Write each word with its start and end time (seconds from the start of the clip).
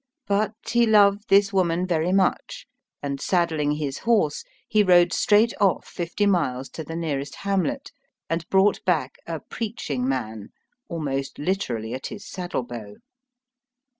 But 0.25 0.53
he 0.67 0.87
loved 0.87 1.29
this 1.29 1.53
woman 1.53 1.85
very 1.85 2.11
much, 2.11 2.65
and, 3.03 3.19
saddHng 3.19 3.77
his 3.77 3.99
horse, 3.99 4.43
he 4.67 4.81
rode 4.81 5.13
straight 5.13 5.53
off 5.61 5.85
fifty 5.87 6.25
miles 6.25 6.69
to 6.69 6.83
the 6.83 6.95
nearest 6.95 7.35
hamlet, 7.35 7.91
and 8.27 8.49
brought 8.49 8.83
back 8.83 9.17
^^a 9.27 9.41
preaching 9.47 10.09
man*' 10.09 10.53
almost 10.89 11.37
literally 11.37 11.93
at 11.93 12.07
his 12.07 12.27
saddle 12.27 12.63
bow. 12.63 12.95